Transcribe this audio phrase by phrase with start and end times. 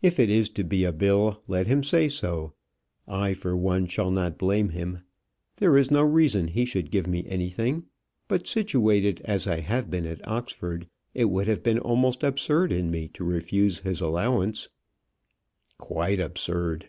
[0.00, 2.54] "If it is to be a bill, let him say so.
[3.06, 5.02] I for one shall not blame him.
[5.56, 7.84] There is no reason he should give me anything.
[8.26, 12.90] But situated as I have been at Oxford, it would have been almost absurd in
[12.90, 14.70] me to refuse his allowance"
[15.76, 16.88] "Quite absurd."